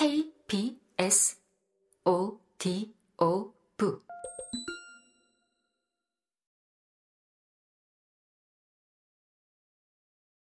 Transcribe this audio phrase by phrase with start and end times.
[0.00, 1.38] K, B, S,
[2.06, 3.98] O, D, O, V.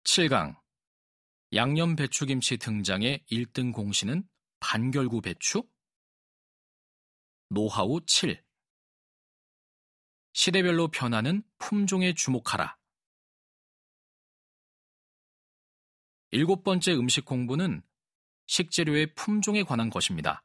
[0.04, 0.60] 칠강
[1.54, 5.66] 양념 배추김치 등장의 1등 공신은 반결구 배추?
[7.48, 8.44] 노하우 7.
[10.34, 12.76] 시대별로 변하는 품종에 주목하라.
[16.32, 17.82] 일곱 번째 음식 공부는
[18.50, 20.42] 식재료의 품종에 관한 것입니다.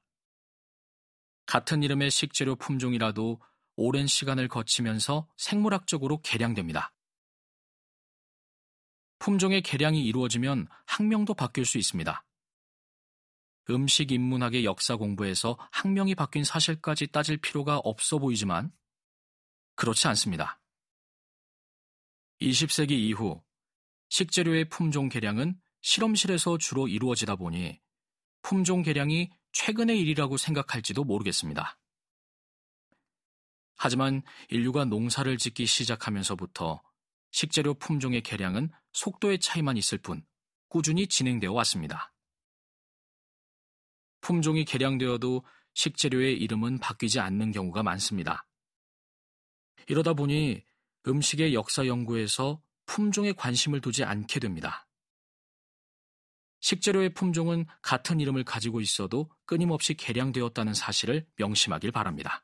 [1.47, 3.41] 같은 이름의 식재료 품종이라도
[3.77, 6.93] 오랜 시간을 거치면서 생물학적으로 개량됩니다.
[9.17, 12.23] 품종의 개량이 이루어지면 학명도 바뀔 수 있습니다.
[13.71, 18.71] 음식 인문학의 역사 공부에서 학명이 바뀐 사실까지 따질 필요가 없어 보이지만
[19.73, 20.61] 그렇지 않습니다.
[22.39, 23.43] 20세기 이후
[24.09, 27.83] 식재료의 품종 개량은 실험실에서 주로 이루어지다 보니
[28.45, 31.79] 품종 개량이 최근의 일이라고 생각할지도 모르겠습니다.
[33.75, 36.79] 하지만 인류가 농사를 짓기 시작하면서부터
[37.31, 40.23] 식재료 품종의 개량은 속도의 차이만 있을 뿐
[40.67, 42.13] 꾸준히 진행되어 왔습니다.
[44.21, 48.45] 품종이 개량되어도 식재료의 이름은 바뀌지 않는 경우가 많습니다.
[49.87, 50.63] 이러다 보니
[51.07, 54.84] 음식의 역사 연구에서 품종에 관심을 두지 않게 됩니다.
[56.65, 62.43] 식재료의 품종은 같은 이름을 가지고 있어도 끊임없이 개량되었다는 사실을 명심하길 바랍니다.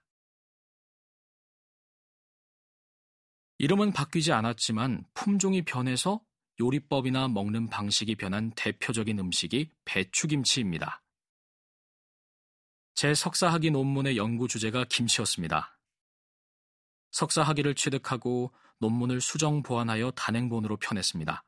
[3.57, 6.21] 이름은 바뀌지 않았지만 품종이 변해서
[6.59, 11.01] 요리법이나 먹는 방식이 변한 대표적인 음식이 배추김치입니다.
[12.93, 15.79] 제 석사학위 논문의 연구 주제가 김치였습니다.
[17.09, 21.43] 석사학위를 취득하고 논문을 수정 보완하여 단행본으로 펴냈습니다.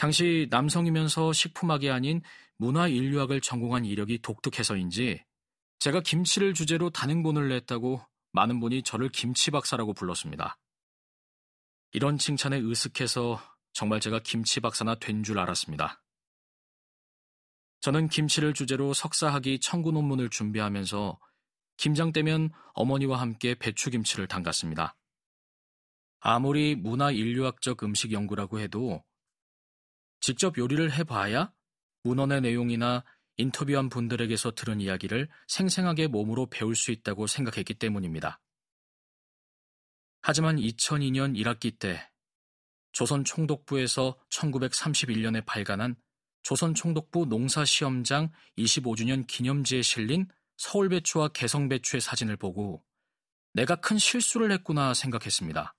[0.00, 2.22] 당시 남성이면서 식품학이 아닌
[2.56, 5.22] 문화인류학을 전공한 이력이 독특해서인지
[5.78, 8.00] 제가 김치를 주제로 단행본을 냈다고
[8.32, 10.56] 많은 분이 저를 김치 박사라고 불렀습니다.
[11.92, 13.42] 이런 칭찬에 으쓱해서
[13.74, 16.02] 정말 제가 김치 박사나 된 줄 알았습니다.
[17.80, 21.20] 저는 김치를 주제로 석사학위 청구 논문을 준비하면서
[21.76, 24.96] 김장 때면 어머니와 함께 배추김치를 담갔습니다.
[26.20, 29.04] 아무리 문화 인류학적 음식 연구라고 해도
[30.30, 31.52] 직접 요리를 해봐야
[32.04, 33.04] 문헌의 내용이나
[33.36, 38.40] 인터뷰한 분들에게서 들은 이야기를 생생하게 몸으로 배울 수 있다고 생각했기 때문입니다.
[40.22, 42.08] 하지만 2002년 1학기 때
[42.92, 45.96] 조선 총독부에서 1931년에 발간한
[46.44, 52.84] 조선 총독부 농사시험장 25주년 기념지에 실린 서울배추와 개성배추의 사진을 보고
[53.52, 55.74] 내가 큰 실수를 했구나 생각했습니다.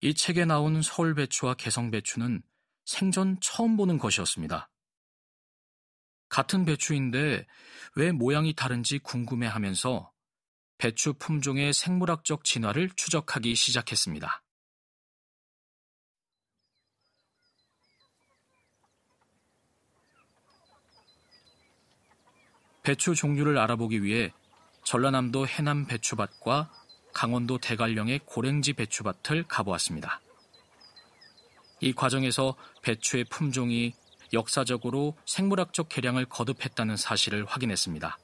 [0.00, 2.42] 이 책에 나온 서울배추와 개성배추는
[2.84, 4.68] 생전 처음 보는 것이었습니다.
[6.28, 7.46] 같은 배추인데
[7.94, 10.10] 왜 모양이 다른지 궁금해 하면서
[10.78, 14.42] 배추 품종의 생물학적 진화를 추적하기 시작했습니다.
[22.82, 24.32] 배추 종류를 알아보기 위해
[24.84, 26.70] 전라남도 해남 배추밭과
[27.12, 30.20] 강원도 대관령의 고랭지 배추밭을 가보았습니다.
[31.82, 33.92] 이 과정에서 배추의 품종이
[34.32, 38.18] 역사적으로 생물학적 개량을 거듭했다는 사실을 확인했습니다.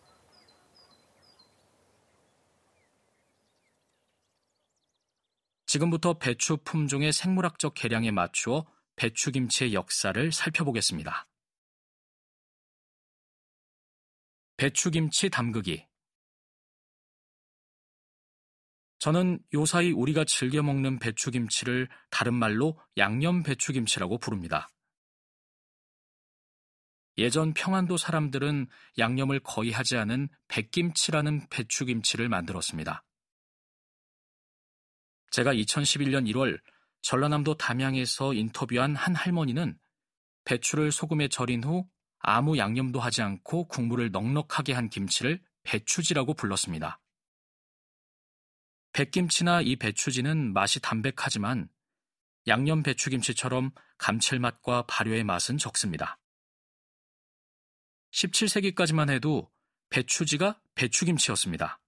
[5.67, 8.65] 지금부터 배추 품종의 생물학적 개량에 맞추어
[8.95, 11.27] 배추김치의 역사를 살펴보겠습니다.
[14.57, 15.85] 배추김치 담그기
[18.99, 24.69] 저는 요사이 우리가 즐겨 먹는 배추김치를 다른 말로 양념 배추김치라고 부릅니다.
[27.17, 33.05] 예전 평안도 사람들은 양념을 거의 하지 않은 백김치라는 배추김치를 만들었습니다.
[35.31, 36.59] 제가 2011년 1월
[37.03, 39.79] 전라남도 담양에서 인터뷰한 한 할머니는
[40.45, 47.01] 배추를 소금에 절인 후 아무 양념도 하지 않고 국물을 넉넉하게 한 김치를 배추지라고 불렀습니다.
[48.99, 51.69] 백김치나 이 배추지는 맛이 담백하지만
[52.49, 56.19] 양념 배추김치처럼 감칠맛과 발효의 맛은 적습니다.
[58.11, 59.53] 17세기까지만 해도
[59.91, 61.79] 배추지가 배추김치였습니다.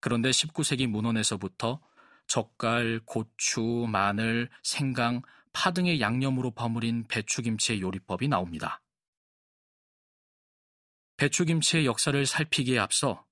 [0.00, 1.80] 그런데 19세기 문헌에서부터
[2.26, 5.22] 젓갈, 고추, 마늘, 생강,
[5.52, 8.82] 파 등의 양념으로 버무린 배추김치의 요리법이 나옵니다.
[11.16, 13.24] 배추김치의 역사를 살피기에 앞서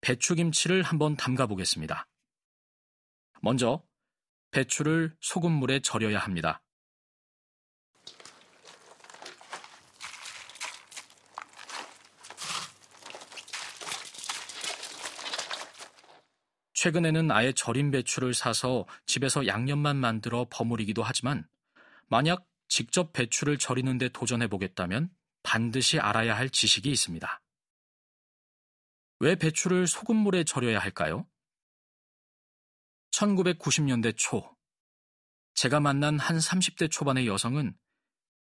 [0.00, 2.06] 배추김치를 한번 담가 보겠습니다.
[3.42, 3.82] 먼저
[4.50, 6.62] 배추를 소금물에 절여야 합니다.
[16.74, 21.46] 최근에는 아예 절인 배추를 사서 집에서 양념만 만들어 버무리기도 하지만
[22.08, 25.10] 만약 직접 배추를 절이는데 도전해 보겠다면
[25.42, 27.42] 반드시 알아야 할 지식이 있습니다.
[29.20, 31.26] 왜 배추를 소금물에 절여야 할까요?
[33.12, 34.56] 1990년대 초,
[35.54, 37.76] 제가 만난 한 30대 초반의 여성은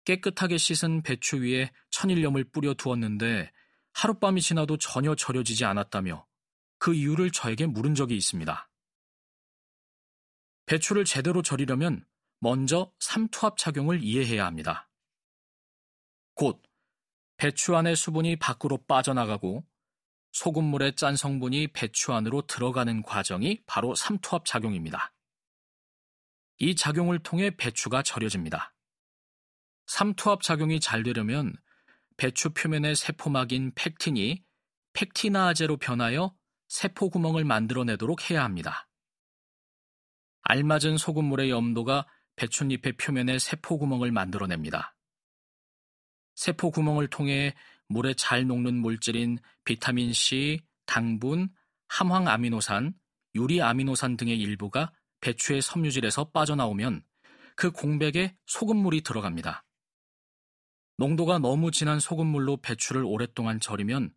[0.04, 3.52] 깨끗하게 씻은 배추 위에 천일염을 뿌려 두었는데
[3.92, 6.26] 하룻밤이 지나도 전혀 절여지지 않았다며
[6.78, 8.70] 그 이유를 저에게 물은 적이 있습니다.
[10.64, 12.06] 배추를 제대로 절이려면
[12.38, 14.88] 먼저 삼투압 작용을 이해해야 합니다.
[16.34, 16.62] 곧
[17.36, 19.66] 배추 안의 수분이 밖으로 빠져나가고
[20.32, 25.12] 소금물의 짠 성분이 배추 안으로 들어가는 과정이 바로 삼투압 작용입니다.
[26.58, 28.74] 이 작용을 통해 배추가 절여집니다.
[29.86, 31.54] 삼투압 작용이 잘 되려면
[32.16, 34.42] 배추 표면의 세포막인 팩틴이
[34.94, 36.34] 팩티나아제로 변하여
[36.68, 38.88] 세포 구멍을 만들어내도록 해야 합니다.
[40.42, 42.06] 알맞은 소금물의 염도가
[42.36, 44.94] 배춧잎의 표면에 세포 구멍을 만들어냅니다.
[46.34, 47.54] 세포 구멍을 통해
[47.92, 51.48] 물에 잘 녹는 물질인 비타민 C, 당분,
[51.88, 52.94] 함황 아미노산,
[53.34, 57.04] 유리 아미노산 등의 일부가 배추의 섬유질에서 빠져나오면
[57.54, 59.64] 그 공백에 소금물이 들어갑니다.
[60.98, 64.12] 농도가 너무 진한 소금물로 배추를 오랫동안 절이면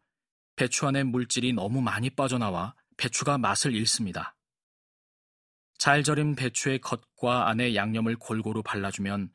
[0.55, 4.35] 배추 안에 물질이 너무 많이 빠져나와 배추가 맛을 잃습니다.
[5.77, 9.29] 잘 절인 배추의 겉과 안에 양념을 골고루 발라주면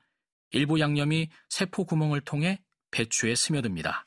[0.53, 4.07] 일부 양념이 세포 구멍을 통해 배추에 스며듭니다.